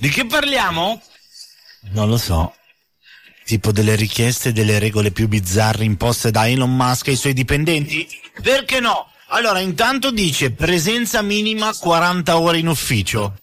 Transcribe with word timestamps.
Di 0.00 0.08
che 0.10 0.26
parliamo? 0.26 1.02
Non 1.90 2.08
lo 2.08 2.18
so. 2.18 2.54
Tipo 3.44 3.72
delle 3.72 3.96
richieste 3.96 4.50
e 4.50 4.52
delle 4.52 4.78
regole 4.78 5.10
più 5.10 5.26
bizzarre 5.26 5.84
imposte 5.84 6.30
da 6.30 6.46
Elon 6.48 6.74
Musk 6.74 7.08
ai 7.08 7.16
suoi 7.16 7.32
dipendenti? 7.32 8.06
Perché 8.42 8.78
no? 8.80 9.10
Allora, 9.28 9.58
intanto 9.58 10.10
dice 10.10 10.52
presenza 10.52 11.20
minima 11.22 11.72
40 11.74 12.38
ore 12.38 12.58
in 12.58 12.68
ufficio. 12.68 13.38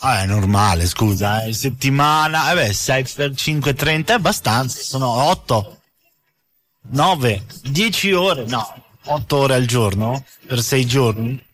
Ah, 0.00 0.22
è 0.22 0.26
normale, 0.26 0.86
scusa, 0.86 1.44
è 1.44 1.52
settimana, 1.52 2.52
eh 2.52 2.54
beh, 2.54 2.72
6 2.72 3.04
per 3.14 3.34
5, 3.34 3.74
30 3.74 4.12
è 4.12 4.16
abbastanza, 4.16 4.80
sono 4.80 5.08
8, 5.08 5.80
9, 6.90 7.44
10 7.64 8.12
ore, 8.12 8.44
no, 8.44 8.84
8 9.04 9.36
ore 9.36 9.54
al 9.54 9.66
giorno 9.66 10.24
per 10.46 10.62
6 10.62 10.86
giorni, 10.86 11.44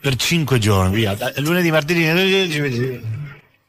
per 0.00 0.16
5 0.16 0.58
giorni, 0.58 0.96
via, 0.96 1.16
lunedì, 1.36 1.70
martedì, 1.70 2.02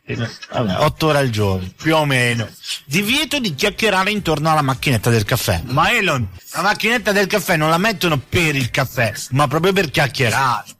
vabbè, 0.07 0.77
8 0.77 1.07
ore 1.07 1.17
al 1.17 1.29
giorno, 1.29 1.67
più 1.75 1.95
o 1.95 2.05
meno. 2.05 2.47
Divieto 2.85 3.39
di 3.39 3.55
chiacchierare 3.55 4.11
intorno 4.11 4.51
alla 4.51 4.61
macchinetta 4.61 5.09
del 5.09 5.25
caffè. 5.25 5.61
Ma 5.65 5.91
Elon, 5.91 6.27
la 6.53 6.61
macchinetta 6.61 7.11
del 7.11 7.27
caffè 7.27 7.57
non 7.57 7.69
la 7.69 7.77
mettono 7.77 8.17
per 8.17 8.55
il 8.55 8.69
caffè, 8.69 9.13
ma 9.31 9.47
proprio 9.47 9.73
per 9.73 9.89
chiacchierare 9.89 10.73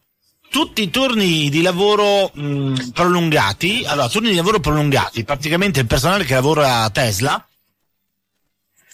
tutti 0.55 0.84
i 0.84 0.89
turni 0.89 1.49
di 1.49 1.61
lavoro 1.61 2.31
mh, 2.34 2.91
prolungati, 2.93 3.84
allora 3.85 4.07
turni 4.07 4.29
di 4.29 4.35
lavoro 4.35 4.61
prolungati, 4.61 5.26
praticamente 5.26 5.81
il 5.81 5.85
personale 5.85 6.23
che 6.23 6.34
lavora 6.34 6.84
a 6.84 6.89
Tesla 6.91 7.45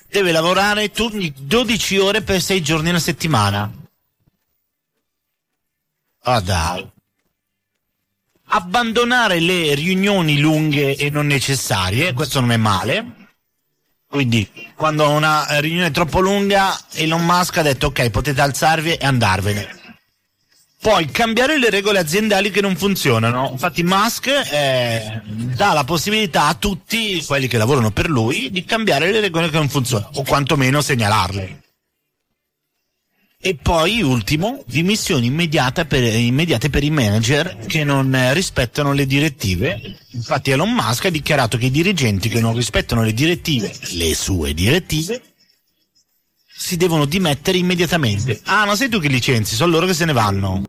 deve 0.09 0.31
lavorare 0.31 0.89
turni 0.89 1.31
12 1.37 1.97
ore 1.99 2.21
per 2.23 2.41
6 2.41 2.61
giorni 2.63 2.89
alla 2.89 2.99
settimana. 2.99 3.71
Ah 6.23 6.41
dai. 6.41 6.89
Abbandonare 8.53 9.39
le 9.39 9.73
riunioni 9.75 10.37
lunghe 10.37 10.97
e 10.97 11.09
non 11.09 11.25
necessarie, 11.25 12.11
questo 12.11 12.41
non 12.41 12.51
è 12.51 12.57
male. 12.57 13.29
Quindi, 14.05 14.45
quando 14.75 15.09
una 15.09 15.45
riunione 15.59 15.87
è 15.87 15.91
troppo 15.91 16.19
lunga, 16.19 16.77
Elon 16.91 17.23
Musk 17.23 17.57
ha 17.57 17.61
detto 17.61 17.87
ok, 17.87 18.09
potete 18.09 18.41
alzarvi 18.41 18.95
e 18.95 19.05
andarvene. 19.05 19.79
Poi 20.81 21.05
cambiare 21.05 21.57
le 21.57 21.69
regole 21.69 21.99
aziendali 21.99 22.51
che 22.51 22.59
non 22.59 22.75
funzionano. 22.75 23.47
Infatti 23.53 23.83
Musk 23.83 24.27
eh, 24.27 25.21
dà 25.23 25.71
la 25.71 25.85
possibilità 25.85 26.47
a 26.47 26.55
tutti 26.55 27.23
quelli 27.23 27.47
che 27.47 27.57
lavorano 27.57 27.91
per 27.91 28.09
lui 28.09 28.51
di 28.51 28.65
cambiare 28.65 29.11
le 29.11 29.21
regole 29.21 29.49
che 29.49 29.57
non 29.57 29.69
funzionano, 29.69 30.11
o 30.15 30.23
quantomeno 30.23 30.81
segnalarle. 30.81 31.61
E 33.43 33.57
poi, 33.59 34.03
ultimo, 34.03 34.63
dimissioni 34.67 35.25
immediate 35.25 35.85
per, 35.85 36.03
immediate 36.03 36.69
per 36.69 36.83
i 36.83 36.91
manager 36.91 37.57
che 37.65 37.83
non 37.83 38.13
eh, 38.13 38.35
rispettano 38.35 38.93
le 38.93 39.07
direttive. 39.07 39.97
Infatti 40.11 40.51
Elon 40.51 40.71
Musk 40.71 41.05
ha 41.05 41.09
dichiarato 41.09 41.57
che 41.57 41.65
i 41.65 41.71
dirigenti 41.71 42.29
che 42.29 42.39
non 42.39 42.55
rispettano 42.55 43.03
le 43.03 43.13
direttive, 43.13 43.73
le 43.93 44.13
sue 44.13 44.53
direttive, 44.53 45.21
si 46.55 46.77
devono 46.77 47.05
dimettere 47.05 47.57
immediatamente. 47.57 48.39
Ah, 48.43 48.67
ma 48.67 48.75
sei 48.75 48.89
tu 48.89 48.99
che 48.99 49.07
licenzi, 49.07 49.55
sono 49.55 49.71
loro 49.71 49.87
che 49.87 49.95
se 49.95 50.05
ne 50.05 50.13
vanno. 50.13 50.59